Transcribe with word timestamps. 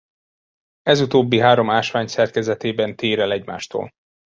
Ez 0.81 1.01
utóbbi 1.01 1.39
három 1.39 1.69
ásvány 1.69 2.07
szerkezetében 2.07 2.95
tér 2.95 3.19
el 3.19 3.31
egymástól. 3.31 3.91